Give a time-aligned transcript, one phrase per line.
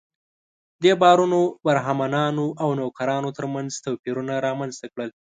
[0.83, 5.09] دې باورونو برهمنانو او نوکرانو تر منځ توپیرونه رامنځته کړل.